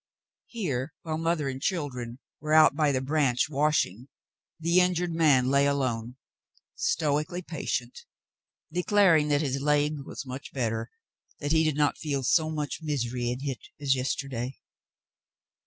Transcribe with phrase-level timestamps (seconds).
[0.47, 4.07] Here, while mother and children were out by '*the branch'* washing,
[4.59, 6.15] the injured man lay alone,
[6.73, 8.05] stoically patient,
[8.73, 10.89] declaring that his "laig" was some better,
[11.39, 14.57] that he did not feel '*so much misery in hit as yesterday.'